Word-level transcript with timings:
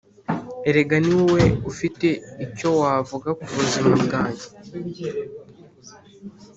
Erega 0.69 0.95
niwowe 1.05 1.45
ufite 1.71 2.07
icyo 2.45 2.69
wavuga 2.79 3.29
kubuzima 3.41 3.91
bwanjye 4.05 4.45